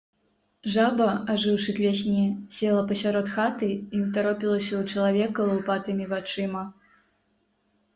[0.75, 2.25] Жаба, ажыўшы к вясне,
[2.57, 6.71] села пасярод хаты і ўтаропілася ў чалавека лупатымі вачыма.